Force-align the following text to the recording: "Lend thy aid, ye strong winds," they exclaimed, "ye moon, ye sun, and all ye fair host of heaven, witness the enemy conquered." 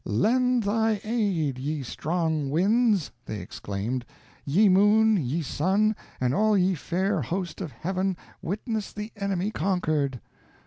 "Lend 0.03 0.63
thy 0.63 0.99
aid, 1.03 1.59
ye 1.59 1.83
strong 1.83 2.49
winds," 2.49 3.11
they 3.25 3.39
exclaimed, 3.39 4.03
"ye 4.43 4.67
moon, 4.67 5.15
ye 5.15 5.43
sun, 5.43 5.95
and 6.19 6.33
all 6.33 6.57
ye 6.57 6.73
fair 6.73 7.21
host 7.21 7.61
of 7.61 7.71
heaven, 7.71 8.17
witness 8.41 8.93
the 8.93 9.11
enemy 9.15 9.51
conquered." 9.51 10.19